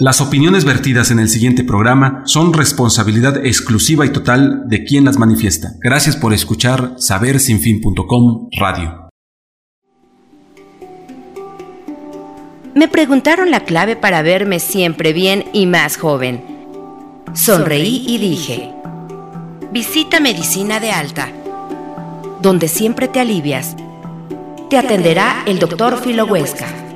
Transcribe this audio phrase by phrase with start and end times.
[0.00, 5.18] Las opiniones vertidas en el siguiente programa son responsabilidad exclusiva y total de quien las
[5.18, 5.72] manifiesta.
[5.80, 9.08] Gracias por escuchar sabersinfin.com Radio.
[12.76, 16.44] Me preguntaron la clave para verme siempre bien y más joven.
[17.34, 18.72] Sonreí y dije,
[19.72, 21.32] visita Medicina de Alta,
[22.40, 23.74] donde siempre te alivias.
[24.70, 26.87] Te atenderá el doctor Filo Huesca.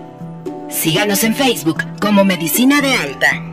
[0.72, 3.52] Síganos en Facebook como Medicina de Alta.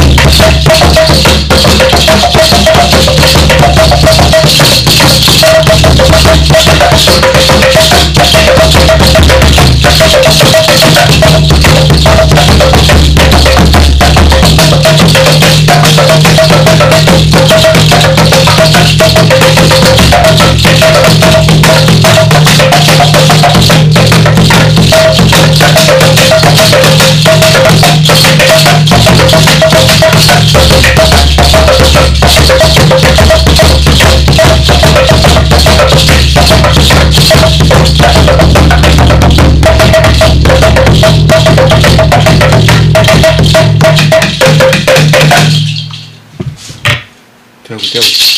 [47.93, 48.31] mueve, güey.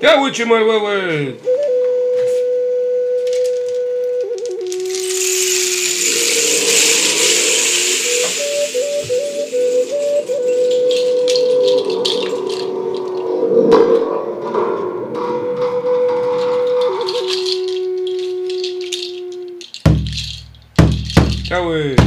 [0.00, 0.16] Ya,
[0.78, 1.43] güey.
[21.54, 22.03] Strzały!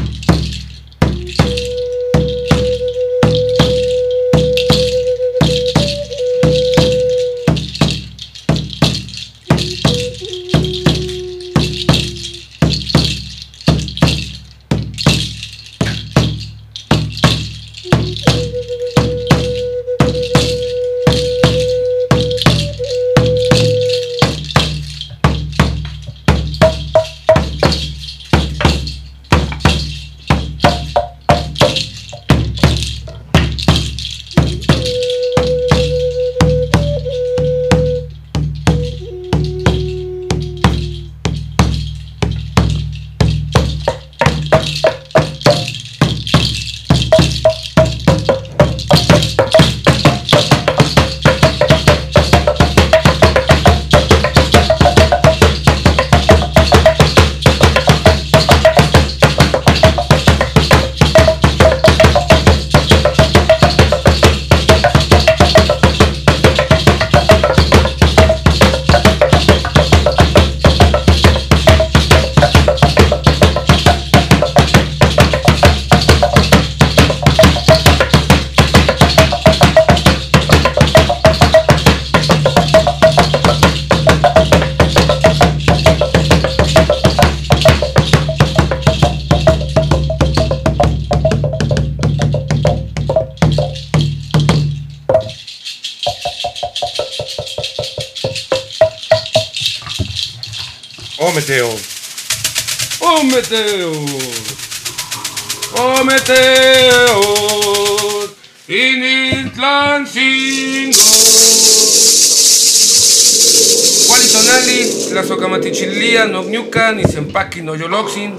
[115.17, 118.37] Walitonali, Tlazocamatichilia, Nognuca, ni Sempaki, no Yoloxin,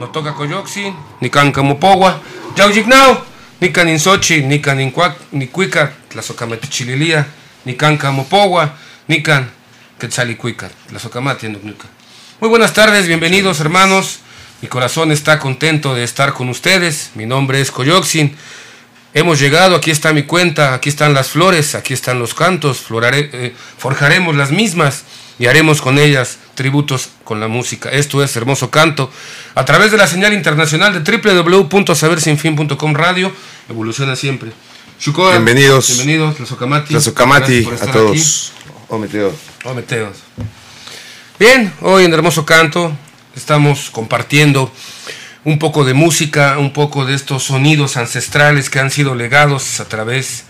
[0.00, 2.20] no toca Coyoxin, ni Cancamopowa,
[2.56, 3.24] Yaujignao,
[3.60, 7.26] ni Caninsochi, ni Canincuac, ni Cuica, Tlazocamatichilia,
[7.64, 8.74] ni Cancamopowa,
[9.08, 9.50] ni Can,
[9.98, 11.88] Quetzalicuica, Tlazocamati, Nognuca.
[12.40, 14.20] Muy buenas tardes, bienvenidos hermanos.
[14.62, 17.10] Mi corazón está contento de estar con ustedes.
[17.14, 18.36] Mi nombre es Coyoxin.
[19.14, 23.54] hemos llegado, aquí está mi cuenta, aquí están las flores, aquí están los cantos, eh,
[23.78, 25.04] forjaremos las mismas
[25.38, 27.90] y haremos con ellas tributos con la música.
[27.90, 29.10] Esto es Hermoso Canto,
[29.54, 33.32] a través de la señal internacional de www.sabersinfin.com radio,
[33.68, 34.52] evoluciona siempre.
[35.04, 35.88] bienvenidos.
[35.88, 36.94] Bienvenidos, los Ocamati.
[36.94, 38.52] Los Ocamati a todos.
[38.88, 39.34] Ometeos.
[39.64, 40.16] Ometeos.
[41.38, 42.92] Bien, hoy en Hermoso Canto
[43.36, 44.72] estamos compartiendo
[45.44, 49.86] un poco de música, un poco de estos sonidos ancestrales que han sido legados a
[49.86, 50.44] través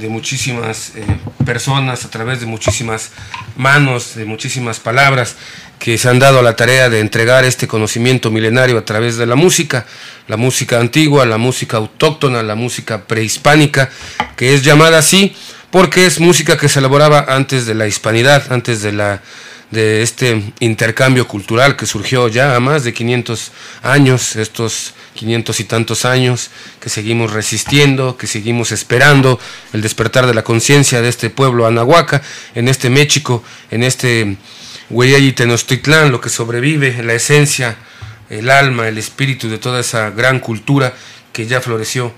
[0.00, 1.04] de muchísimas eh,
[1.44, 3.10] personas, a través de muchísimas
[3.56, 5.36] manos, de muchísimas palabras
[5.78, 9.26] que se han dado a la tarea de entregar este conocimiento milenario a través de
[9.26, 9.86] la música,
[10.28, 13.90] la música antigua, la música autóctona, la música prehispánica,
[14.36, 15.34] que es llamada así
[15.70, 19.22] porque es música que se elaboraba antes de la hispanidad, antes de la
[19.70, 23.52] de este intercambio cultural que surgió ya a más de 500
[23.82, 26.50] años, estos 500 y tantos años,
[26.80, 29.38] que seguimos resistiendo, que seguimos esperando
[29.72, 32.22] el despertar de la conciencia de este pueblo anahuaca,
[32.54, 34.36] en este México, en este
[34.90, 37.76] Hueyayi Tenochtitlán, lo que sobrevive, la esencia,
[38.28, 40.94] el alma, el espíritu de toda esa gran cultura
[41.32, 42.12] que ya floreció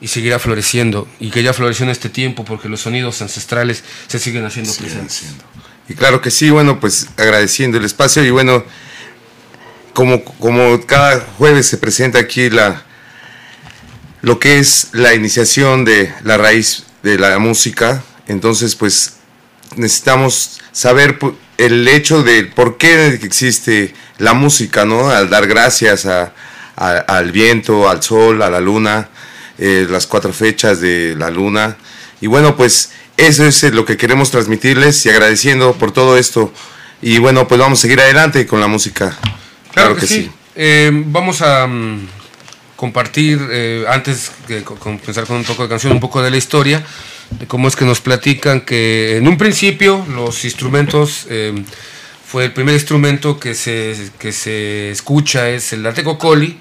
[0.00, 4.18] y seguirá floreciendo y que ya floreció en este tiempo porque los sonidos ancestrales se
[4.18, 5.34] siguen haciendo presentes.
[5.94, 8.64] Claro que sí, bueno, pues agradeciendo el espacio y bueno,
[9.92, 12.84] como, como cada jueves se presenta aquí la,
[14.22, 19.14] lo que es la iniciación de la raíz de la música, entonces pues
[19.76, 21.18] necesitamos saber
[21.58, 25.10] el hecho de por qué existe la música, ¿no?
[25.10, 26.06] Al dar gracias
[26.76, 29.08] al viento, al sol, a la luna,
[29.58, 31.76] eh, las cuatro fechas de la luna.
[32.20, 36.52] Y bueno, pues eso es lo que queremos transmitirles y agradeciendo por todo esto.
[37.00, 39.16] Y bueno, pues vamos a seguir adelante con la música.
[39.72, 40.30] Claro, que, sí.
[40.54, 42.08] Eh, vamos a mm,
[42.76, 46.84] compartir, eh, antes de comenzar con un poco de canción, un poco de la historia,
[47.30, 51.64] de cómo es que nos platican que en un principio los instrumentos, eh,
[52.32, 56.58] fue el primer instrumento que se, que se escucha, es el atecocoli.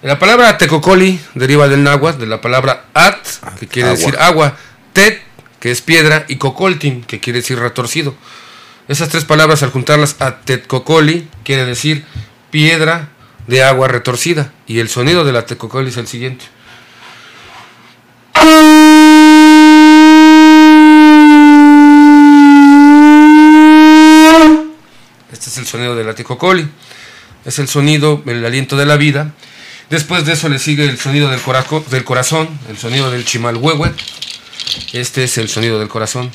[0.00, 3.18] La palabra atecocoli deriva del náhuatl, de la palabra at,
[3.60, 4.56] que quiere decir agua,
[4.94, 5.20] tet
[5.64, 8.14] que es piedra, y cocoltin, que quiere decir retorcido.
[8.86, 12.04] Esas tres palabras, al juntarlas a tetcocoli, quiere decir
[12.50, 13.08] piedra
[13.46, 14.52] de agua retorcida.
[14.66, 16.44] Y el sonido de la tetcocoli es el siguiente.
[25.32, 26.68] Este es el sonido de la tetcocoli.
[27.46, 29.32] Es el sonido, el aliento de la vida.
[29.88, 31.40] Después de eso le sigue el sonido del,
[32.04, 33.94] corazón, el sonido del chimalhuehue,
[34.92, 36.30] este es el sonido del corazón.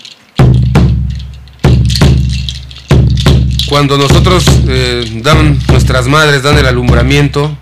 [3.69, 7.55] Cuando nosotros eh, dan, nuestras madres dan el alumbramiento,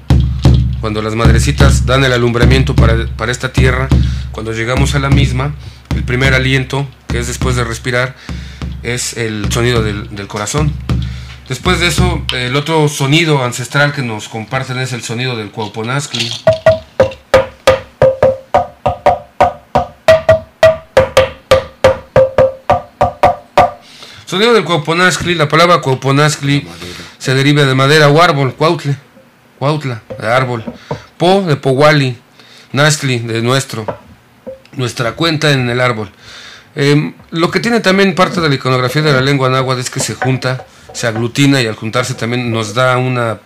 [0.80, 3.90] cuando las madrecitas dan el alumbramiento para, esta tierra,
[4.32, 5.54] cuando llegamos a la misma,
[5.96, 8.16] el primer aliento, que es después de respirar,
[8.84, 10.72] es el sonido del, del corazón.
[11.50, 16.30] Después de eso, el otro sonido ancestral que nos comparten es el sonido del cuauponazcli.
[24.28, 26.68] Sonido del cuauponazcli, la palabra cuauponazcli
[27.18, 28.98] se deriva de madera o árbol, cuautle,
[29.58, 30.66] cuautla, de árbol,
[31.16, 32.18] po de powali,
[32.74, 33.86] nascli de nuestro,
[34.74, 36.12] nuestra cuenta en el árbol.
[36.76, 40.02] Em, lo que tiene también parte de la iconografía de la lengua náhuatl es que
[40.02, 43.40] se junta, se aglutina y al juntarse también nos da una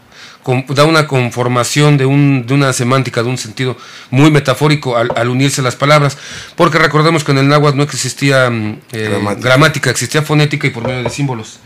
[0.70, 3.78] da una conformación de, un, de una semántica, de un sentido
[4.10, 6.18] muy metafórico al, unirse las palabras,
[6.56, 9.90] porque recordemos que en el náhuatl no existía mm, eh, gramática.
[9.90, 11.60] existía fonética y por medio de símbolos.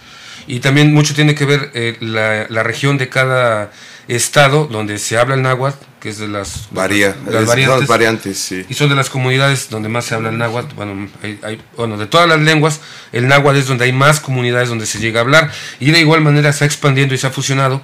[0.48, 3.72] Y también mucho tiene que ver eh, la, la, región de cada
[4.08, 8.64] estado donde se habla el náhuatl, que es de las, Varía, las, variantes, variantes sí.
[8.70, 10.76] y son de las comunidades donde más se habla el náhuatl.
[10.76, 14.86] Bueno, hay, bueno, de todas las lenguas, el náhuatl es donde hay más comunidades donde
[14.86, 17.82] se llega a hablar y de igual manera se ha expandiendo y se ha fusionado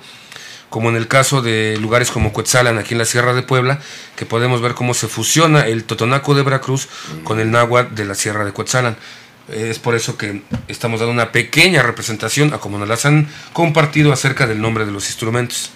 [0.72, 3.82] como en el caso de lugares como Cuetzalan, aquí en la Sierra de Puebla,
[4.16, 6.88] que podemos ver cómo se fusiona el totonaco de Veracruz
[7.26, 8.96] con el náhuatl de la Sierra de Cuetzalan.
[9.52, 14.14] Es por eso que estamos dando una pequeña representación a como nos las han compartido
[14.14, 15.72] acerca del nombre de los instrumentos.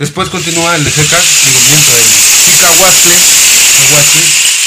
[0.00, 1.60] Después continúa el Lejeca, digo,
[1.96, 3.14] el Chicahuastle,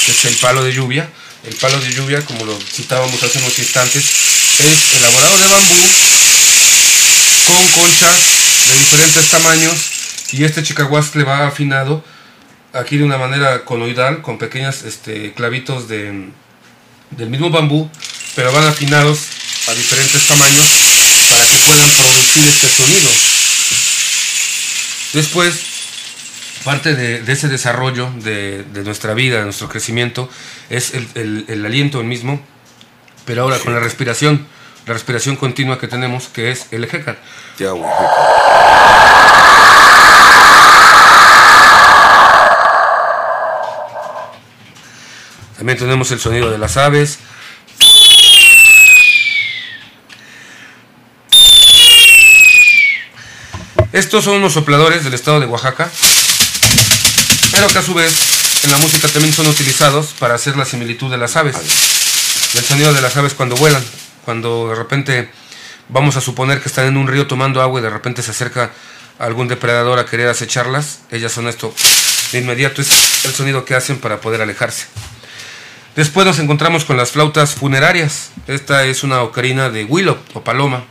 [0.06, 1.06] que es el palo de lluvia.
[1.44, 5.86] El palo de lluvia, como lo citábamos hace unos instantes, es elaborado de bambú
[7.46, 12.04] con conchas de diferentes tamaños y este chicahuastle va afinado
[12.72, 16.30] aquí de una manera conoidal con pequeños este, clavitos de,
[17.10, 17.90] del mismo bambú
[18.34, 19.18] pero van afinados
[19.68, 20.66] a diferentes tamaños
[21.30, 23.10] para que puedan producir este sonido.
[25.14, 25.76] Después
[26.62, 30.28] parte de, ese desarrollo de, nuestra vida, de nuestro crecimiento,
[30.68, 32.44] es el, aliento el mismo,
[33.24, 34.46] pero ahora con la respiración,
[34.86, 37.18] la respiración continua que tenemos, que es el ejecat.
[45.56, 47.18] También tenemos el sonido de las aves.
[53.92, 55.90] Estos son unos sopladores del estado de Oaxaca,
[57.50, 58.12] pero que a su vez
[58.62, 61.56] en la música también son utilizados para hacer la similitud de las aves.
[62.54, 63.82] El sonido de las aves cuando vuelan,
[64.26, 65.30] cuando de repente
[65.88, 68.72] vamos a suponer que están en un río tomando agua y de repente se acerca
[69.20, 71.72] algún depredador a querer acecharlas, ellas son esto.
[72.32, 74.88] De inmediato es el sonido que hacen para poder alejarse.
[75.94, 78.32] Después nos encontramos con las flautas funerarias.
[78.48, 80.84] Esta es una ocarina de Willow o paloma,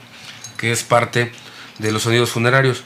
[0.57, 1.33] que es parte
[1.77, 2.83] de los sonidos funerarios.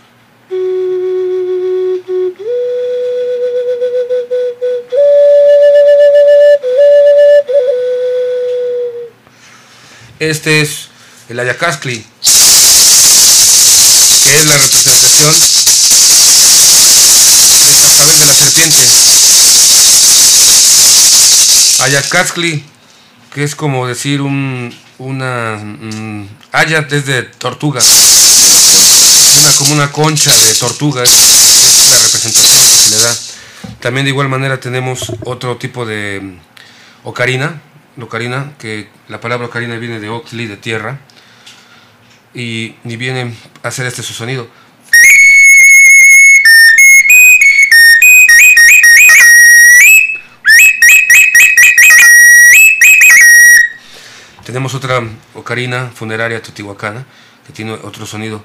[10.19, 10.89] Este es
[11.29, 12.05] el Ayacascli,
[14.23, 15.33] que es la representación
[17.65, 18.85] del cascabel de la serpiente.
[21.79, 22.65] Ayacaxli,
[23.33, 25.57] que es como decir un, una...
[26.51, 27.81] Ayat es de tortuga.
[29.39, 33.15] Una, como una concha de tortuga, es, la representación que se le da.
[33.79, 37.61] También de igual manera tenemos otro tipo de mm, ocarina,
[38.05, 40.99] ocarina, que la palabra ocarina viene de oxli, de tierra,
[42.33, 44.47] y, y viene a hacer este su sonido.
[54.45, 55.03] Tenemos otra
[55.35, 57.05] ocarina funeraria totihuacana
[57.45, 58.43] que tiene otro sonido.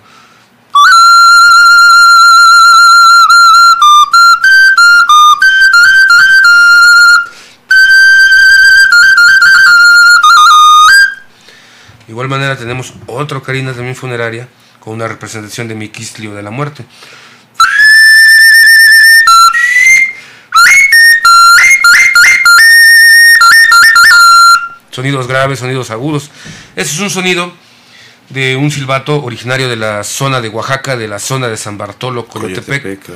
[12.24, 14.48] Igual manera tenemos otra ocarina también funeraria
[14.80, 16.84] con una representación de Miquistlio de la muerte.
[24.90, 26.30] sonidos graves, sonidos agudos.
[26.76, 27.52] Ese es un sonido
[28.30, 32.26] de un silbato originario de la zona de Oaxaca, de la zona de San Bartolo,
[32.26, 33.10] Colotepec.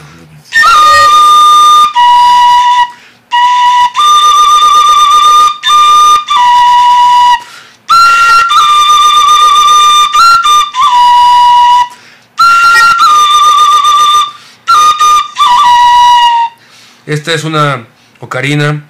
[17.09, 17.87] Esta es una
[18.21, 18.85] ocarina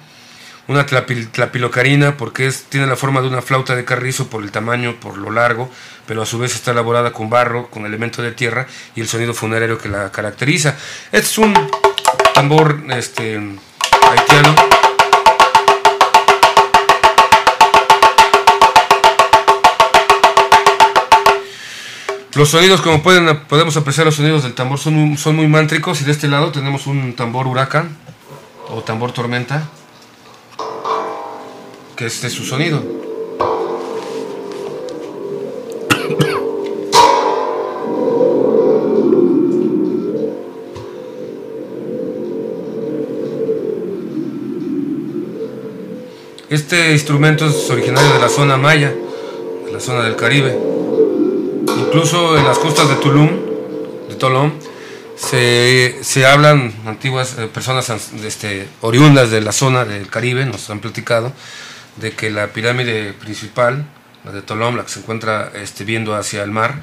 [0.69, 4.97] una tlapilocarina porque es, tiene la forma de una flauta de carrizo por el tamaño,
[4.99, 5.67] por lo largo,
[6.05, 9.33] pero a su vez está elaborada con barro, con elementos de tierra y el sonido
[9.33, 10.77] funerario que la caracteriza.
[11.11, 11.55] Este es un
[12.35, 14.78] tambor este, haitiano.
[22.35, 26.03] Los sonidos, como pueden, podemos apreciar, los sonidos del tambor son, son muy mántricos y
[26.05, 27.97] de este lado tenemos un tambor huracán
[28.69, 29.67] o tambor tormenta
[31.95, 32.81] que este es su sonido.
[46.49, 48.93] Este instrumento es originario de la zona maya,
[49.65, 50.57] de la zona del Caribe.
[51.91, 53.31] Incluso en las costas de Tulum,
[54.09, 54.53] de Tolón,
[55.15, 57.89] se, hablan antiguas eh, personas
[58.23, 61.33] este, oriundas de la zona del Caribe, nos han platicado,
[61.95, 63.87] de que la pirámide principal,
[64.23, 66.75] la de Tolom, la que se encuentra este, viendo hacia el mar,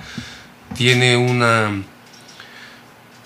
[0.75, 1.71] tiene una,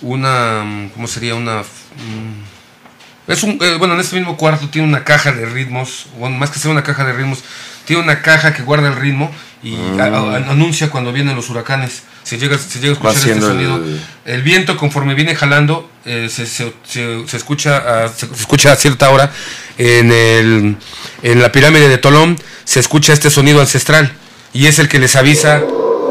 [0.03, 1.35] una, ¿cómo sería?
[1.35, 6.09] Una, mm, es un, eh, bueno, en este mismo cuarto tiene una caja de ritmos,
[6.19, 7.43] más que ser una caja de ritmos,
[7.87, 9.31] tiene una caja que guarda el ritmo
[9.63, 10.01] y mm.
[10.49, 12.03] anuncia cuando vienen los huracanes.
[12.23, 13.81] Se llega, se llega a escuchar este sonido.
[14.25, 14.43] El...
[14.43, 19.33] viento, conforme viene jalando, eh, se, se, se, escucha a, se, escucha a cierta hora
[19.79, 20.77] en, el,
[21.23, 24.13] en la pirámide de Tolón, se escucha este sonido ancestral
[24.53, 25.63] y es el que les avisa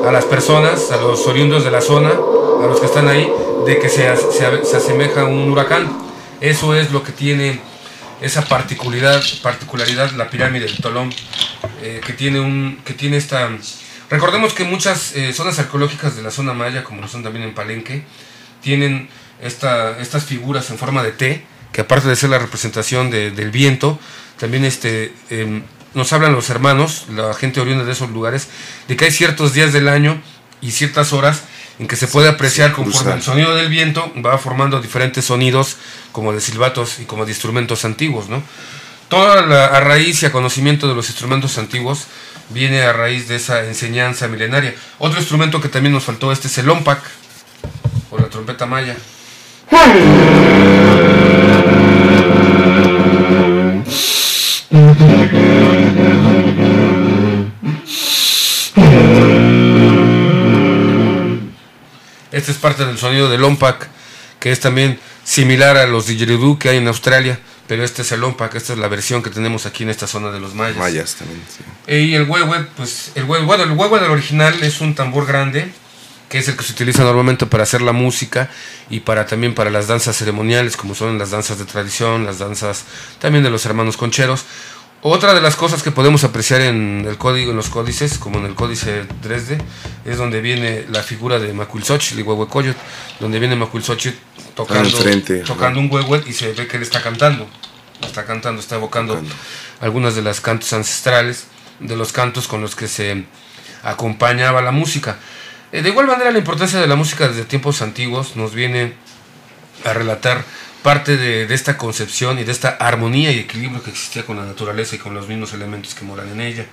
[0.08, 3.28] a las personas, a los oriundos de la zona, a los que están ahí,
[3.66, 5.88] de que se, se, asemeja a un huracán.
[6.42, 7.62] Eso es lo que tiene
[8.22, 11.14] esa particularidad, particularidad la pirámide de Tolón,
[11.82, 13.50] eh, que, tiene un, que tiene esta...
[14.10, 17.54] Recordemos que muchas eh, zonas arqueológicas de la zona maya, como lo son también en
[17.54, 18.04] Palenque,
[18.62, 19.10] tienen
[19.42, 24.00] esta, estas figuras en forma de T, que aparte de ser la representación del viento,
[24.38, 25.62] también este, em,
[25.94, 28.48] nos hablan los hermanos, la gente oriunda de esos lugares,
[28.88, 30.22] de que hay ciertos días del año
[30.62, 31.44] y ciertas horas
[31.80, 35.78] en que se puede apreciar conforme el sonido del viento va formando diferentes sonidos
[36.12, 38.44] como de silbatos y como de instrumentos antiguos, ¿no?
[39.08, 42.06] Toda la a raíz y a conocimiento de los instrumentos antiguos
[42.50, 44.76] viene a raíz de esa enseñanza milenaria.
[45.00, 47.02] Otro instrumento que también nos faltó este es el ompac
[48.12, 48.96] o la trompeta maya.
[62.40, 63.88] Este es parte del sonido del Lompac,
[64.40, 68.22] que es también similar a los didgeridoo que hay en Australia, pero este es el
[68.22, 70.78] Lompac, esta es la versión que tenemos aquí en esta zona de los mayas.
[70.78, 71.66] Mayas también, sí.
[71.88, 75.26] Eh, Y el huehue, pues el huehue, bueno, el huehue del original es un tambor
[75.26, 75.70] grande,
[76.30, 78.50] que es el que se utiliza normalmente para hacer la música
[78.90, 82.86] y para también para las danzas ceremoniales, como son las danzas de tradición, las danzas
[83.20, 84.46] también de los hermanos concheros.
[85.02, 88.46] Otra de las cosas que podemos apreciar en el código, en los códices, como en
[88.46, 89.58] el códice Dresde,
[90.04, 92.76] es donde viene la figura de Macuilxochitl y Huehuecoyot,
[93.22, 94.18] donde viene Macuilxochitl
[94.56, 97.48] tocando, un huehue y se ve que él está cantando,
[98.02, 99.36] está cantando, está evocando Tocando.
[99.80, 101.46] algunas de las cantos ancestrales,
[101.80, 103.24] de los cantos con los que se
[103.84, 105.18] acompañaba la música.
[105.72, 108.96] Eh, de igual manera, la importancia de la música desde tiempos antiguos nos viene
[109.86, 110.44] a relatar
[110.84, 114.46] parte de, de esta concepción y de esta armonía y equilibrio que existía con la
[114.46, 116.66] naturaleza y con los mismos elementos que moran en ella.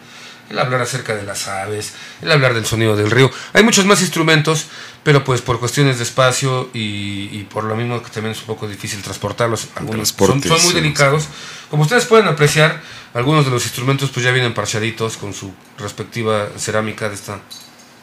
[0.48, 3.32] El hablar acerca de las aves, el hablar del sonido del río.
[3.52, 4.66] Hay muchos más instrumentos,
[5.02, 8.46] pero pues por cuestiones de espacio y, y por lo mismo que también es un
[8.46, 9.66] poco difícil transportarlos.
[9.74, 11.26] Algunos son, son muy delicados.
[11.68, 12.80] Como ustedes pueden apreciar,
[13.12, 17.40] algunos de los instrumentos pues ya vienen parchaditos con su respectiva cerámica de esta,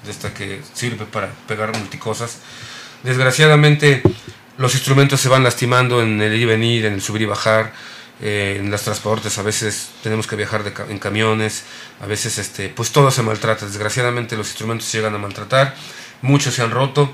[0.03, 2.39] de esta que sirve para pegar multicosas.
[3.03, 4.03] Desgraciadamente
[4.57, 7.74] los instrumentos se van lastimando en el ir y venir, en el subir y bajar,
[8.22, 11.63] eh, en los transportes a veces tenemos que viajar en camiones,
[12.01, 15.75] a veces este, pues todo se maltrata, desgraciadamente los instrumentos llegan a maltratar,
[16.22, 17.13] muchos se han roto,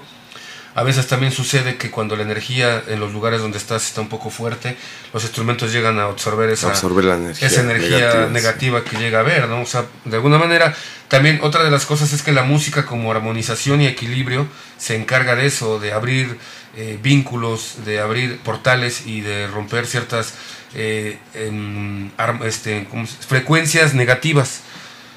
[0.76, 4.10] a veces también sucede que cuando la energía en los lugares donde estás está un
[4.10, 4.78] poco fuerte,
[5.14, 8.86] los instrumentos llegan a absorber esa, Absorber la energía esa energía negativa, sí.
[8.90, 9.62] que llega a haber, ¿no?
[9.62, 10.74] O sea, de alguna manera,
[11.08, 15.36] también otra de las cosas es que la música como armonización y equilibrio se encarga
[15.36, 16.38] de eso, de abrir
[16.78, 20.36] eh, vínculos, de abrir portales y de romper ciertas
[20.76, 22.12] eh, em,
[22.46, 24.62] este, ¿cómo se- frecuencias negativas.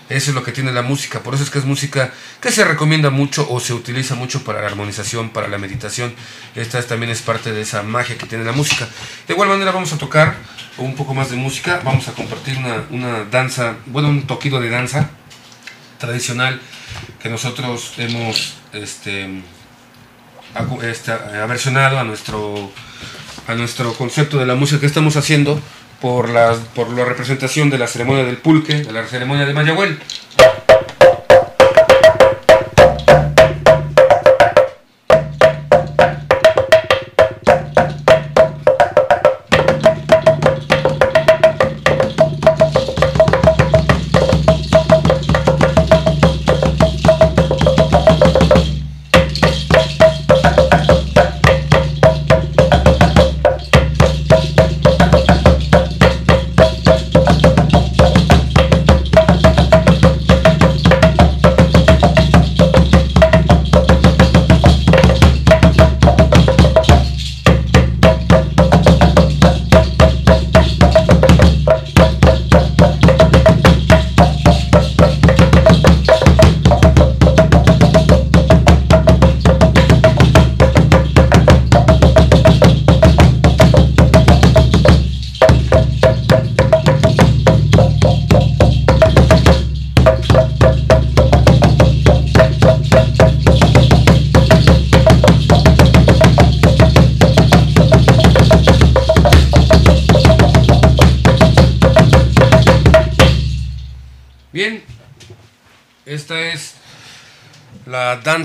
[0.09, 2.65] Eso es lo que tiene la música, por eso es que es música que se
[2.65, 6.13] recomienda mucho o se utiliza mucho para la armonización, para la meditación.
[6.55, 8.87] Esta es- también es parte de esa magia que tiene la música.
[9.27, 10.35] De igual manera vamos a tocar
[10.77, 14.69] un poco más de música, vamos a compartir una, una danza, bueno, un toquido de
[14.71, 15.11] danza
[15.99, 16.61] tradicional
[17.23, 19.29] que nosotros hemos este,
[20.55, 22.71] acu- este, aversionado a nuestro,
[23.47, 25.61] a nuestro concepto de la música que estamos haciendo
[26.03, 29.99] por la, por la representación de la ceremonia del pulque, de la ceremonia de Mayagüel.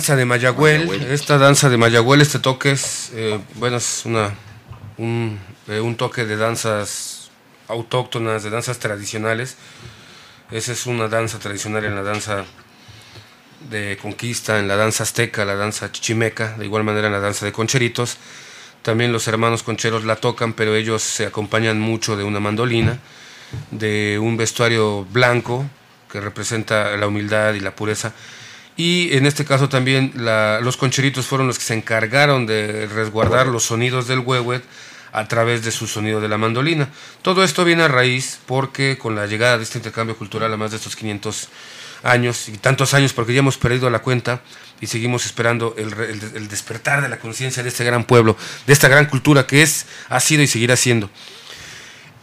[0.07, 0.87] Danza de Mayagüel.
[0.87, 1.11] Mayagüel.
[1.11, 4.33] Esta danza de Mayagüel, este toque es, eh, bueno, es una,
[4.97, 7.29] un, eh, un toque de danzas
[7.67, 9.57] autóctonas, de danzas tradicionales.
[10.49, 12.45] Esa es una danza tradicional en la danza
[13.69, 17.45] de conquista, en la danza azteca, la danza chichimeca, de igual manera en la danza
[17.45, 18.15] de concheritos.
[18.83, 22.97] También los hermanos concheros la tocan, pero ellos se acompañan mucho de una mandolina,
[23.71, 25.65] de un vestuario blanco
[26.09, 28.13] que representa la humildad y la pureza.
[28.77, 33.47] Y en este caso también la- los concheritos fueron los que se encargaron de resguardar
[33.47, 34.63] los sonidos del huehuet
[35.11, 36.89] a través de su sonido de la mandolina.
[37.23, 40.69] Todo esto viene a raíz porque con la llegada de este intercambio cultural a más
[40.71, 41.47] de estos 500
[42.03, 44.41] años y tantos años porque ya hemos perdido la cuenta
[44.79, 48.37] y seguimos esperando el, despertar de la conciencia de este gran pueblo,
[48.67, 51.09] de esta gran cultura que es, ha sido y seguirá siendo.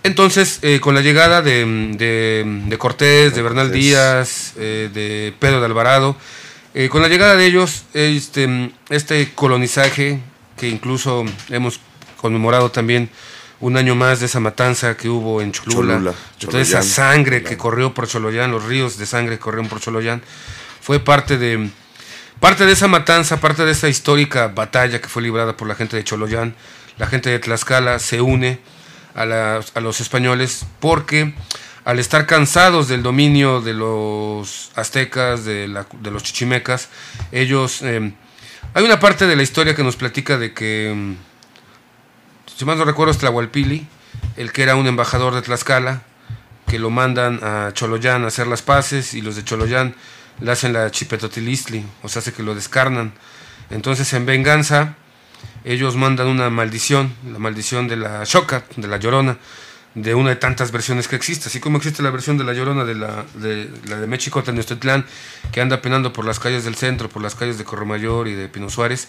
[0.05, 6.17] Entonces, eh, con la llegada de, Cortés, de Bernal Díaz, eh, de Pedro de Alvarado,
[6.75, 10.21] eh, con la llegada de ellos, este, este colonizaje,
[10.57, 11.81] que incluso hemos
[12.21, 13.11] conmemorado también
[13.61, 17.95] un año más de esa matanza que hubo en Cholula, toda esa sangre que corrió
[17.95, 20.23] por Choloyán, los ríos de sangre que corrieron por Choloyán,
[20.81, 21.71] fue parte de,
[22.41, 25.97] parte de esa matanza, parte de esa histórica batalla que fue librada por la gente
[25.97, 26.55] de Choloyán.
[26.99, 28.59] La gente de Tlaxcala se une
[29.15, 29.25] a,
[29.81, 31.35] los españoles porque
[31.85, 36.89] al estar cansados del dominio de los aztecas, de, los chichimecas,
[37.33, 37.83] ellos...
[37.83, 38.13] Eh,
[38.73, 41.15] hay una parte de la historia que nos platica de que, mm,
[42.57, 43.87] si mal no recuerdo, es Tlahualpili,
[44.37, 46.03] el que era un embajador de Tlaxcala,
[46.67, 49.95] que lo mandan a Choloyán a hacer las paces y los de Choloyán
[50.41, 53.13] le hacen la chipetotilistli, o sea, hace que lo descarnan.
[53.71, 54.97] Entonces, en venganza,
[55.65, 59.39] ellos mandan una maldición, la maldición de la Shokat, de la Llorona,
[59.95, 62.85] de una de tantas versiones que existe, así como existe la versión de la Llorona
[62.85, 65.07] de la de, la de Mechicota en Estetlán,
[65.53, 68.49] que anda penando por las calles del centro, por las calles de Corromayor y de
[68.49, 69.09] Pino Suárez,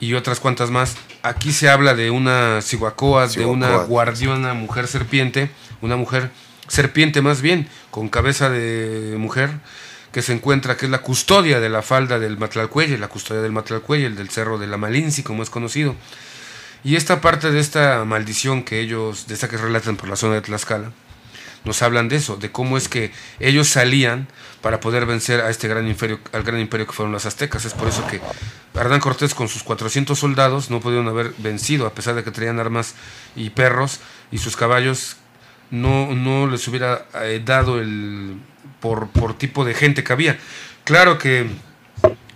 [0.00, 0.96] y otras cuantas más.
[1.22, 5.50] Aquí se habla de una Cihuacoa, de una guardiana mujer serpiente,
[5.82, 6.30] una mujer
[6.68, 9.50] serpiente más bien, con cabeza de mujer,
[10.12, 13.52] que se encuentra, que es la custodia de la falda del Matlalcuelle, la custodia del
[13.52, 15.96] Matlalcuelle, el del cerro de la Malinci, como es conocido.
[16.84, 20.34] Y esta parte de esta maldición que ellos, de esta que relatan por la zona
[20.34, 20.92] de Tlaxcala,
[21.64, 24.28] nos hablan de eso, de cómo es que ellos salían
[24.62, 27.64] para poder vencer a este gran imperio, al gran imperio que fueron los aztecas.
[27.64, 28.20] Es por eso que
[28.74, 32.60] Hernán Cortés con sus 400 soldados no pudieron haber vencido, a pesar de que traían
[32.60, 32.94] armas
[33.36, 35.16] y perros, y sus caballos
[35.70, 38.38] no, no les hubiera eh, dado el,
[38.80, 40.38] por, por tipo de gente que había.
[40.84, 41.50] Claro que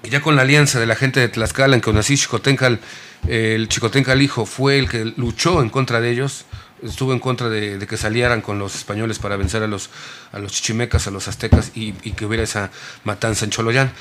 [0.02, 2.80] ya con la alianza de la gente de Tlaxcala, en que así Chicotencal,
[3.28, 6.44] el Chicotencal hijo fue el que luchó en contra de ellos,
[6.82, 9.90] estuvo en contra de, que salieran con los españoles para vencer a los,
[10.32, 12.70] a los chichimecas, a los aztecas y, que hubiera esa
[13.04, 13.92] matanza en Choloyán.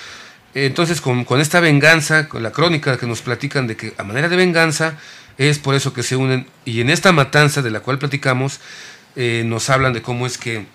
[0.53, 4.27] Entonces, con, con, esta venganza, con la crónica que nos platican de que a manera
[4.27, 4.97] de venganza
[5.37, 8.59] es por eso que se unen, y en esta matanza de la cual platicamos,
[9.15, 10.65] eh, nos hablan de cómo es que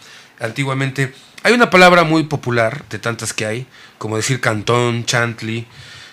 [0.40, 3.66] antiguamente hay una palabra muy popular, de tantas que hay,
[3.98, 5.66] como decir cantón, chantley,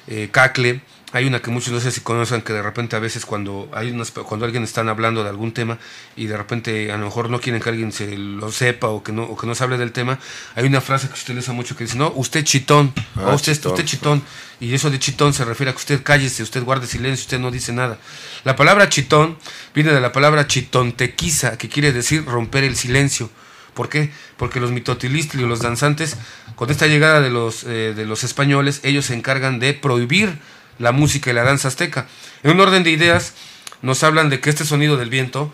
[0.07, 0.81] eh, cacle.
[1.13, 3.91] Hay una que muchos no sé si conocen que de repente a veces cuando hay
[3.91, 5.77] unas, cuando alguien están hablando de algún tema
[6.15, 9.11] y de repente a lo mejor no quieren que alguien se lo sepa o que
[9.11, 10.17] no o que no se hable del tema,
[10.55, 13.53] hay una frase que se utiliza mucho que dice, "No, usted chitón", o ah, usted
[13.63, 14.23] usted chitón.
[14.59, 17.51] Y eso de chitón se refiere a que usted cállese, usted guarde silencio, usted no
[17.51, 17.99] dice nada.
[18.43, 19.37] La palabra chitón
[19.75, 23.29] viene de la palabra chitontequiza, que quiere decir romper el silencio.
[23.75, 24.11] ¿Por qué?
[24.37, 26.17] Porque los mitotilistli y los danzantes,
[26.55, 30.39] con esta llegada de los, eh, de los españoles, ellos se encargan de prohibir
[30.79, 32.07] la música y la danza azteca.
[32.43, 33.33] En un orden de ideas,
[33.81, 35.53] nos hablan de que este sonido del viento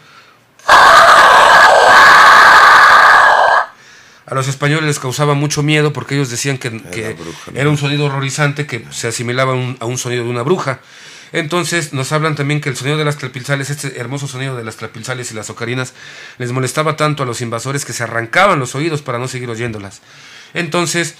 [4.25, 7.15] a los españoles les causaba mucho miedo porque ellos decían que,
[7.55, 10.79] era un sonido horrorizante que se asimilaba a un sonido de una bruja.
[11.31, 14.77] Entonces nos hablan también que el sonido de las trapilzales, este hermoso sonido de las
[14.77, 15.93] trapilzales y las ocarinas,
[16.37, 20.01] les molestaba tanto a los invasores que se arrancaban los oídos para no seguir oyéndolas.
[20.53, 21.15] Entonces,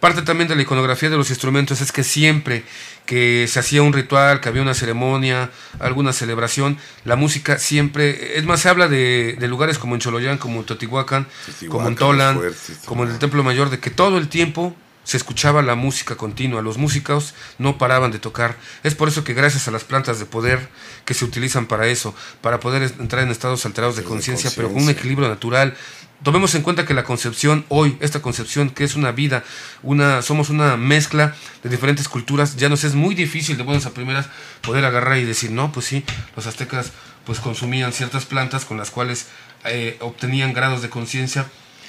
[0.00, 2.64] parte también de la iconografía de los instrumentos es que siempre
[3.04, 8.44] que se hacía un ritual, que había una ceremonia, alguna celebración, la música siempre, es
[8.44, 11.26] más, se habla de, lugares como en Choloyán, como en Totihuacán,
[11.68, 12.40] como en Tolan,
[12.84, 14.76] como en el Templo Mayor, de que todo el tiempo
[15.08, 18.56] se escuchaba la música continua, los músicos no paraban de tocar.
[18.82, 20.68] Es por eso que gracias a las plantas de poder
[21.06, 24.82] que se utilizan para eso, para poder entrar en estados alterados de conciencia, pero con
[24.82, 25.74] un equilibrio natural,
[26.22, 29.44] tomemos en cuenta que la concepción hoy, esta concepción que es una vida,
[29.82, 33.90] una, somos una mezcla de diferentes culturas, ya nos es muy difícil de buenas a
[33.90, 34.28] primeras
[34.62, 36.04] poder agarrar y decir, no, pues sí,
[36.36, 36.92] los aztecas
[37.24, 39.26] pues consumían ciertas plantas con las cuales
[39.64, 41.46] eh, obtenían grados de conciencia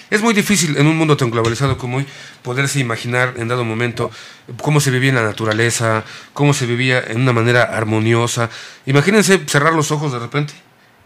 [0.09, 2.05] es muy difícil en un mundo tan globalizado como hoy
[2.41, 4.09] poderse imaginar en dado momento
[4.61, 8.49] cómo se vivía en la naturaleza, cómo se vivía en una manera armoniosa.
[8.87, 10.53] Imagínense cerrar los ojos de repente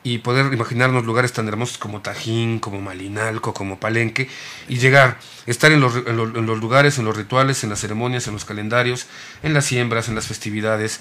[0.04, 4.30] y poder imaginarnos lugares tan hermosos como Tajín, como Malinalco, como Palenque,
[4.68, 8.34] y llegar, estar en los, en, los, lugares, en los rituales, en las ceremonias, en
[8.34, 9.08] los calendarios,
[9.44, 11.00] en las siembras, en las festividades,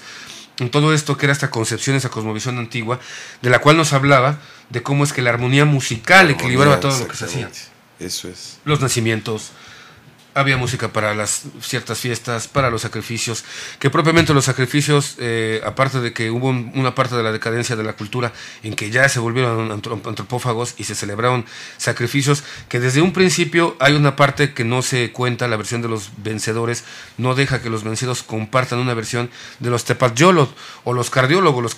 [0.59, 2.99] en todo esto que era esta concepción, esa cosmovisión antigua,
[3.41, 4.39] de la cual nos hablaba
[4.69, 7.49] de cómo es que la armonía musical equilibraba todo lo que se hacía.
[7.99, 8.59] Eso es.
[8.63, 9.51] Los nacimientos,
[10.33, 13.43] había música para las ciertas fiestas, para los sacrificios,
[13.79, 17.83] que propiamente los sacrificios, eh, aparte de que hubo una parte de la decadencia de
[17.83, 21.45] la cultura en que ya se volvieron antropófagos y se celebraron
[21.77, 25.87] sacrificios, que desde un principio hay una parte que no se cuenta, la versión de
[25.87, 26.83] los vencedores
[27.17, 31.75] no deja que los vencidos compartan una versión de los tepatyolot o los cardiólogos.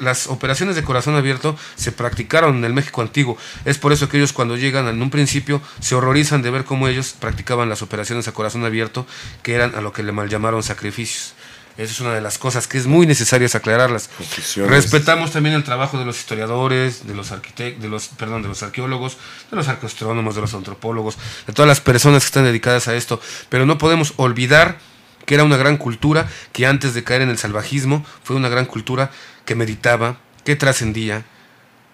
[0.00, 3.36] las operaciones de corazón abierto se practicaron en el México antiguo.
[3.64, 6.88] Es por eso que ellos cuando llegan en un principio se horrorizan de ver cómo
[6.88, 9.06] ellos practicaban las operaciones a corazón abierto,
[9.42, 11.34] que eran a lo que le mal llamaron sacrificios.
[11.78, 14.10] Esa es una de las cosas que es muy necesario aclararlas.
[14.56, 18.64] Respetamos también el trabajo de los historiadores, de los arquitectos, de los, perdón, de los
[18.64, 19.16] arqueólogos,
[19.48, 23.20] de los arqueostrónomos, de los antropólogos, de todas las personas que están dedicadas a esto,
[23.48, 24.78] pero no podemos olvidar
[25.24, 28.66] que era una gran cultura que antes de caer en el salvajismo fue una gran
[28.66, 29.12] cultura
[29.44, 31.24] que meditaba, que trascendía,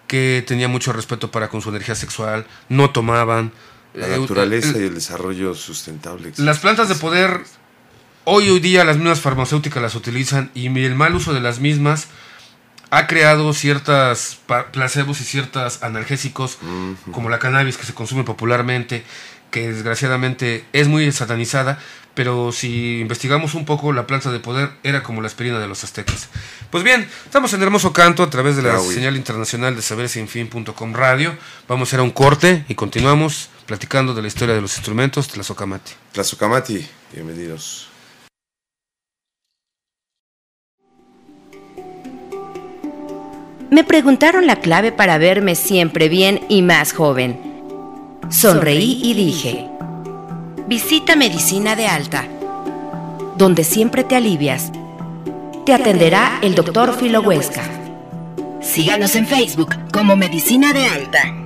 [0.07, 3.51] que tenía mucho respeto para con su energía sexual, no tomaban,
[3.95, 6.31] la eh, naturaleza y el desarrollo sustentable.
[6.37, 7.41] Las plantas de poder,
[8.23, 12.07] hoy hoy día las mismas farmacéuticas las utilizan y el mal uso de las mismas
[12.91, 14.39] ha creado ciertas
[14.71, 16.59] placebos y ciertos analgésicos,
[17.11, 19.03] como la cannabis que se consume popularmente,
[19.51, 21.79] que desgraciadamente es muy satanizada,
[22.13, 25.83] pero si investigamos un poco, la planta de poder era como la aspirina de los
[25.83, 26.29] aztecas.
[26.69, 31.35] Pues bien, estamos en Hermoso Canto a través de la señal internacional de sabersinfin.com radio.
[31.67, 35.91] Vamos a hacer un corte y continuamos platicando de la historia de los instrumentos Tlazocamati.
[36.11, 37.87] Tlazocamati, bienvenidos.
[43.71, 47.39] Me preguntaron la clave para verme siempre bien y más joven.
[48.29, 49.67] Sonreí y dije,
[50.67, 52.25] visita Medicina de Alta,
[53.37, 54.71] donde siempre te alivias.
[55.65, 57.63] Te atenderá el doctor Filo Huesca.
[58.61, 61.45] Síganos en Facebook como Medicina de Alta.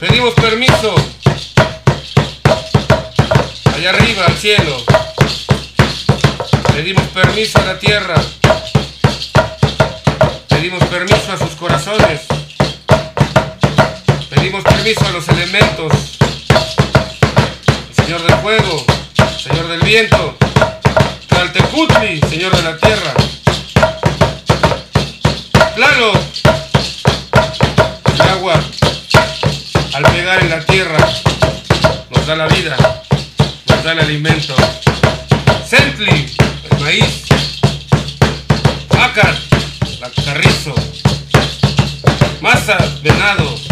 [0.00, 0.92] Pedimos permiso,
[3.72, 4.76] allá arriba, al cielo.
[6.74, 8.16] Pedimos permiso a la tierra.
[10.48, 12.22] Pedimos permiso a sus corazones.
[14.28, 15.92] Pedimos permiso a los elementos,
[17.90, 18.84] el Señor del fuego,
[19.40, 20.36] Señor del viento,
[21.28, 23.29] Tlaltecutli, Señor de la tierra.
[25.74, 26.12] Claro,
[28.14, 28.60] el agua,
[29.94, 30.98] al pegar en la tierra,
[32.10, 32.76] nos da la vida,
[33.68, 34.54] nos da el alimento.
[35.66, 36.26] Sentli,
[36.70, 37.24] el maíz.
[39.00, 39.36] Acar,
[40.00, 40.74] la carrizo.
[42.40, 43.70] Masa, venado.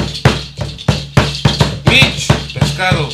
[2.54, 3.08] Pescado.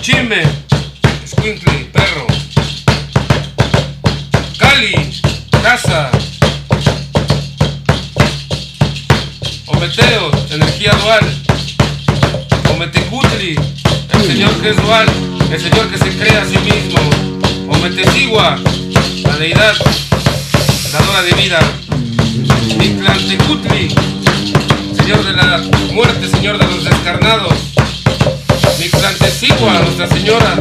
[0.00, 0.42] Chime.
[1.26, 2.26] Squinkly, perro.
[4.58, 5.23] Cali.
[5.64, 6.10] Casa.
[9.64, 11.20] Ometeo, energía dual.
[12.74, 13.56] Ometecutli,
[14.12, 15.06] el señor que es dual,
[15.50, 17.00] el señor que se crea a sí mismo.
[17.70, 18.58] Ometesigua,
[19.22, 19.74] la deidad,
[20.92, 21.60] dadora de vida.
[22.76, 23.88] Mictlantecutli,
[24.98, 25.62] Señor de la
[25.94, 27.54] muerte, Señor de los descarnados.
[28.78, 30.58] Mixtlantesigua, Nuestra Señora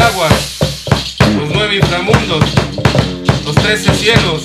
[0.00, 0.58] nueve aguas,
[1.36, 2.44] los nueve inframundos,
[3.44, 4.42] los trece cielos.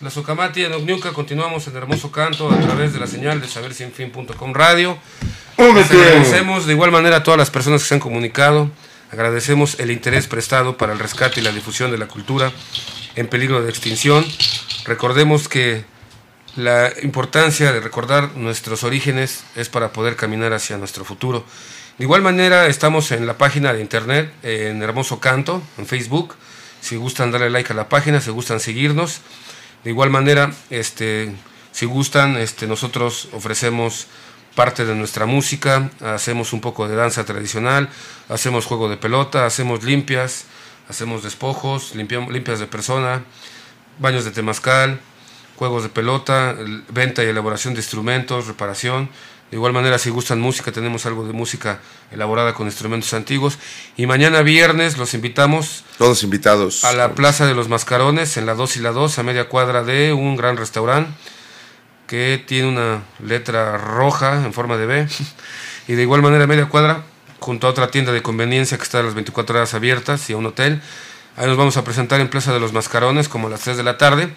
[0.00, 4.54] La Socamati en Ogniuca, continuamos en hermoso canto a través de la señal de sabersinfin.com
[4.54, 4.96] radio.
[5.58, 8.70] Agradecemos de igual manera a todas las personas que se han comunicado.
[9.12, 12.52] Agradecemos el interés prestado para el rescate y la difusión de la cultura
[13.16, 14.24] en peligro de extinción.
[14.86, 15.84] Recordemos que
[16.56, 21.44] la importancia de recordar nuestros orígenes es para poder caminar hacia nuestro futuro.
[21.98, 26.34] De igual manera estamos en la página de internet, en Hermoso Canto, en Facebook.
[26.80, 29.20] Si gustan darle like a la página, si gustan seguirnos.
[29.84, 31.32] De igual manera, este,
[31.72, 34.06] si gustan, este, nosotros ofrecemos
[34.54, 37.88] parte de nuestra música, hacemos un poco de danza tradicional,
[38.28, 40.46] hacemos juego de pelota, hacemos limpias,
[40.88, 43.22] hacemos despojos, limpias de persona,
[43.98, 45.00] baños de temazcal,
[45.60, 46.56] juegos de pelota,
[46.88, 49.10] venta y elaboración de instrumentos, reparación.
[49.50, 53.58] De igual manera, si gustan música, tenemos algo de música elaborada con instrumentos antiguos.
[53.94, 55.84] Y mañana viernes los invitamos.
[55.98, 56.82] Todos invitados.
[56.84, 59.84] A la Plaza de los Mascarones, en la 2 y la 2, a media cuadra
[59.84, 61.12] de un gran restaurante
[62.06, 65.08] que tiene una letra roja en forma de B.
[65.88, 67.02] Y de igual manera, a media cuadra,
[67.38, 70.38] junto a otra tienda de conveniencia que está a las 24 horas abiertas y a
[70.38, 70.80] un hotel.
[71.36, 73.82] Ahí nos vamos a presentar en Plaza de los Mascarones como a las 3 de
[73.82, 74.32] la tarde.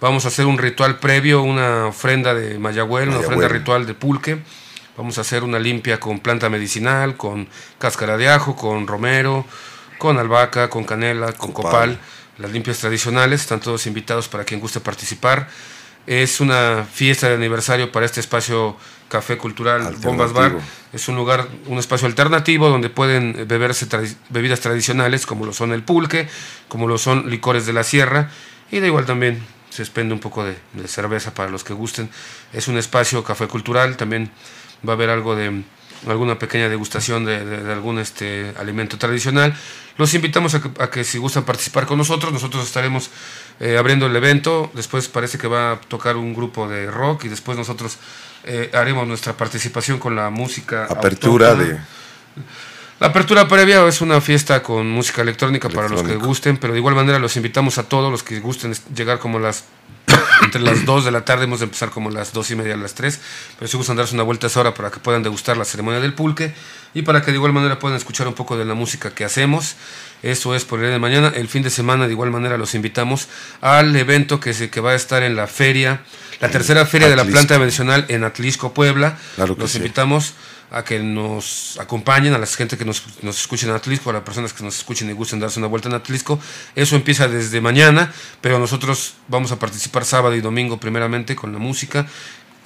[0.00, 4.38] Vamos a hacer un ritual previo, una ofrenda de Mayagüel, una ofrenda ritual de pulque.
[4.96, 9.44] Vamos a hacer una limpia con planta medicinal, con cáscara de ajo, con romero,
[9.98, 11.98] con albahaca, con canela, con copal.
[12.38, 15.48] Las limpias tradicionales, están todos invitados para quien guste participar.
[16.06, 18.76] Es una fiesta de aniversario para este espacio
[19.08, 20.58] Café Cultural Bombas Bar.
[20.92, 23.86] Es un lugar, un espacio alternativo donde pueden beberse
[24.28, 26.28] bebidas tradicionales como lo son el pulque,
[26.68, 28.30] como lo son licores de la sierra
[28.70, 29.42] y da igual también
[29.78, 30.56] se expende un poco de,
[30.88, 32.10] cerveza para los que gusten.
[32.52, 34.28] Es un espacio café cultural, también
[34.86, 35.62] va a haber algo de
[36.08, 37.36] alguna pequeña degustación de,
[37.72, 39.54] algún este alimento tradicional.
[39.96, 43.10] Los invitamos a que, si gustan participar con nosotros, nosotros estaremos
[43.60, 44.68] eh, abriendo el evento.
[44.74, 47.98] Después parece que va a tocar un grupo de rock y después nosotros
[48.42, 50.86] eh, haremos nuestra participación con la música.
[50.86, 51.78] Apertura de
[53.00, 56.80] la apertura previa es una fiesta con música electrónica para los que gusten, pero de
[56.80, 59.64] igual manera los invitamos a todos los que gusten llegar como las
[60.42, 62.76] entre las 2 de la tarde, hemos de empezar como las 2 y media a
[62.76, 63.20] las 3,
[63.58, 66.00] pero si gustan darse una vuelta a esa hora para que puedan degustar la ceremonia
[66.00, 66.54] del pulque
[66.94, 69.76] y para que de igual manera puedan escuchar un poco de la música que hacemos.
[70.22, 71.32] Eso es por el día de mañana.
[71.34, 73.28] El fin de semana de igual manera los invitamos
[73.60, 76.00] al evento que, se, que va a estar en la feria,
[76.40, 79.18] la tercera feria de la planta medicinal en Atlisco, Puebla.
[79.36, 80.34] los invitamos
[80.70, 84.22] a que nos acompañen, a la gente que nos, nos escuchen en Atlisco, a las
[84.22, 86.38] personas que nos escuchen y gusten darse una vuelta en Atlisco.
[86.74, 91.58] Eso empieza desde mañana, pero nosotros vamos a participar sábado y domingo primeramente con la
[91.58, 92.06] música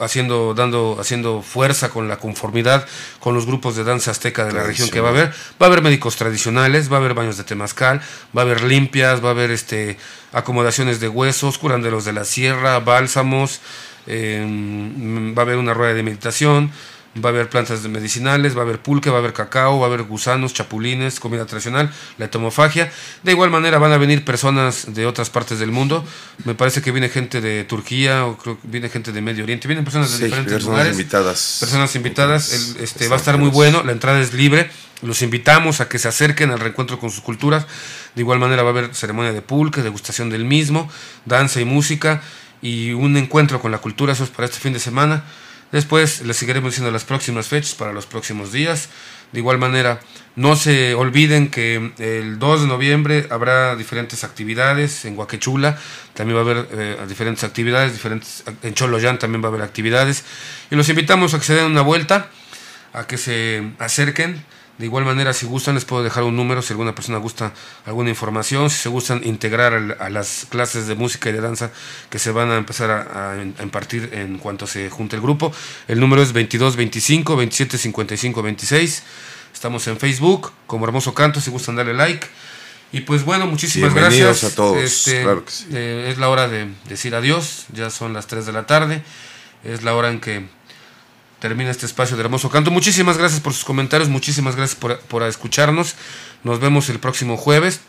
[0.04, 2.86] haciendo, dando, haciendo fuerza con la conformidad
[3.20, 5.28] con los grupos de danza azteca de la región que va a haber.
[5.60, 8.00] Va a haber médicos tradicionales, va a haber baños de temazcal,
[8.36, 9.96] va a haber limpias, va a haber este,
[10.32, 13.60] acomodaciones de huesos, curanderos de la sierra, bálsamos,
[14.06, 16.72] em, va a haber una rueda de meditación,
[17.16, 19.88] va a haber plantas medicinales, va a haber pulque, va a haber cacao, va a
[19.88, 22.90] haber gusanos, chapulines, comida tradicional, la tomofagia.
[23.22, 26.04] De igual manera van a venir personas de otras partes del mundo.
[26.44, 29.68] Me parece que viene gente de Turquía o creo que viene gente de Medio Oriente.
[29.68, 30.92] Vienen personas de diferentes personas lugares.
[30.92, 31.56] Invitadas.
[31.60, 32.52] Personas invitadas.
[32.80, 33.82] este, va a estar muy bueno.
[33.82, 34.70] La entrada es libre.
[35.02, 37.66] Los invitamos a que se acerquen al reencuentro con sus culturas.
[38.14, 40.90] De igual manera va a haber ceremonia de pulque, degustación del mismo,
[41.26, 42.22] danza y música
[42.62, 44.12] y un encuentro con la cultura.
[44.12, 45.24] Eso es para este fin de semana.
[45.72, 48.90] Después les seguiremos diciendo las próximas fechas para los próximos días.
[49.32, 50.00] De igual manera,
[50.36, 55.78] no se olviden que el 2 de noviembre habrá diferentes actividades en Huaquechula,
[56.12, 60.24] también va a haber eh, diferentes actividades, diferentes, en Choloyán también va a haber actividades.
[60.70, 62.28] Y los invitamos a que se den una vuelta,
[62.92, 64.44] a que se acerquen
[64.78, 67.52] de igual manera, si gustan, les puedo dejar un número si alguna persona gusta
[67.84, 71.70] alguna información, si se gustan integrar a las clases de música y de danza
[72.08, 75.52] que se van a empezar a, impartir en cuanto se junte el grupo.
[75.88, 79.02] El número es 22 25 27 55 26.
[79.52, 82.26] Estamos en Facebook como Hermoso Canto, si gustan darle like.
[82.92, 84.44] Y pues bueno, muchísimas gracias.
[84.44, 84.78] a todos.
[84.78, 85.24] Este,
[85.70, 89.02] eh, es la hora de decir adiós, ya son las 3 de la tarde.
[89.64, 90.46] Es la hora en que
[91.42, 92.70] termina este espacio de hermoso canto.
[92.70, 95.96] Muchísimas gracias por sus comentarios, muchísimas gracias por, escucharnos.
[96.44, 97.80] Nos vemos el próximo jueves.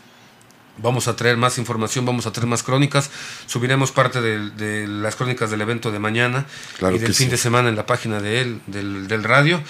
[0.78, 3.10] Vamos a traer más información, vamos a traer más crónicas.
[3.46, 6.46] Subiremos parte de, las crónicas del evento de mañana
[6.80, 9.62] y del fin de semana en la página de él, del, radio.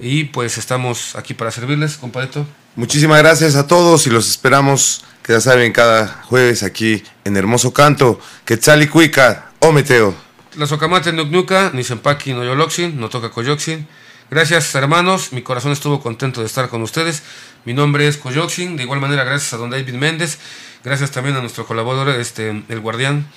[0.00, 2.44] Y pues estamos aquí para servirles, compadrito.
[2.74, 7.72] Muchísimas gracias a todos y los esperamos, que ya saben, cada jueves aquí en Hermoso
[7.72, 8.18] Canto.
[8.44, 10.27] Quetzal y Cuica, o Meteo.
[10.58, 13.86] La socamate Nuknuka, ni Sempaki no Yoloxin, no toca Coyoxin.
[14.28, 17.22] Gracias hermanos, mi corazón estuvo contento de estar con ustedes.
[17.64, 20.40] Mi nombre es Coyoxin, de igual manera gracias a don David Méndez,
[20.82, 23.28] gracias también a nuestro colaborador, este, el guardián,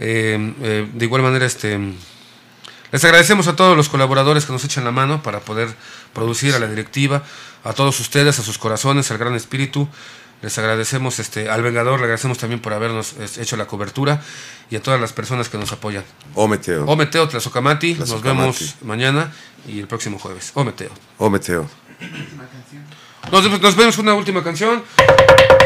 [0.00, 1.78] Eh, eh, de igual manera, este,
[2.90, 5.68] les agradecemos a todos los colaboradores que nos echan la mano para poder
[6.12, 7.22] producir a la directiva,
[7.62, 9.88] a todos ustedes, a sus corazones, al gran espíritu.
[10.40, 14.22] Les agradecemos este, al Vengador, le agradecemos también por habernos hecho la cobertura
[14.70, 16.04] y a todas las personas que nos apoyan.
[16.34, 16.84] Ometeo.
[16.86, 18.40] Ometeo Tlazocamati, nos Tlazocamati.
[18.40, 19.32] vemos mañana
[19.66, 20.52] y el próximo jueves.
[20.54, 20.90] Ometeo.
[21.18, 21.68] Ometeo.
[23.32, 24.82] Nos, nos vemos con una última canción.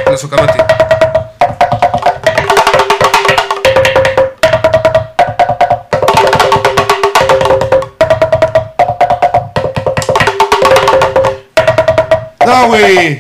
[0.07, 0.59] Tlazocamati.
[12.47, 13.19] No, güey.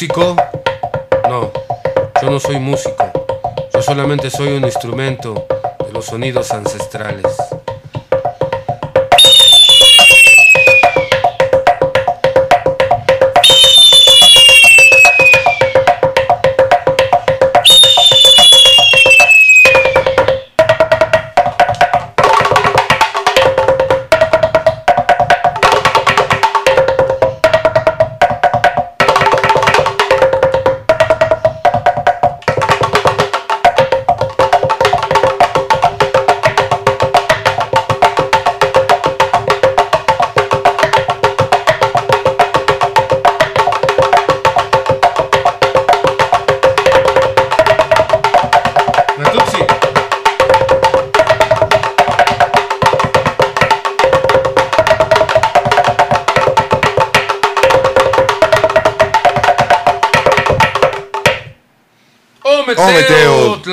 [0.00, 0.34] ¿Músico?
[1.28, 1.52] No,
[2.22, 3.04] yo no soy músico.
[3.70, 5.46] Yo solamente soy un instrumento
[5.84, 7.26] de los sonidos ancestrales.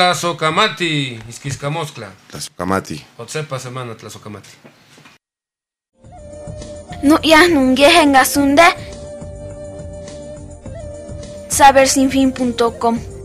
[0.07, 2.07] Tlazocamati, Isquiscamoscla.
[2.31, 3.05] Tlazocamati.
[3.17, 4.49] Otsepa semana Tlazocamati.
[7.03, 8.67] Nu'yaj nungueje ngasunde
[11.49, 13.16] sabersinfin.com